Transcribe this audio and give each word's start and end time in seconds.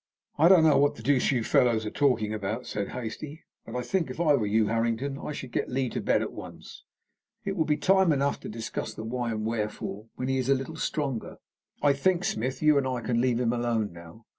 "I 0.39 0.47
don't 0.47 0.63
know 0.63 0.79
what 0.79 0.95
the 0.95 1.03
deuce 1.03 1.31
you 1.31 1.43
fellows 1.43 1.85
are 1.85 1.91
talking 1.91 2.33
about," 2.33 2.65
said 2.65 2.89
Hastie, 2.89 3.43
"but 3.67 3.75
I 3.75 3.83
think, 3.83 4.09
if 4.09 4.19
I 4.19 4.33
were 4.33 4.47
you, 4.47 4.65
Harrington, 4.65 5.19
I 5.19 5.31
should 5.31 5.51
get 5.51 5.69
Lee 5.69 5.89
to 5.89 6.01
bed 6.01 6.23
at 6.23 6.31
once. 6.33 6.83
It 7.45 7.55
will 7.55 7.65
be 7.65 7.77
time 7.77 8.11
enough 8.11 8.39
to 8.39 8.49
discuss 8.49 8.95
the 8.95 9.03
why 9.03 9.29
and 9.31 9.45
the 9.45 9.49
wherefore 9.51 10.07
when 10.15 10.27
he 10.27 10.39
is 10.39 10.49
a 10.49 10.55
little 10.55 10.75
stronger. 10.75 11.37
I 11.83 11.93
think, 11.93 12.23
Smith, 12.23 12.63
you 12.63 12.79
and 12.79 12.87
I 12.87 13.01
can 13.01 13.21
leave 13.21 13.39
him 13.39 13.53
alone 13.53 13.93
now. 13.93 14.25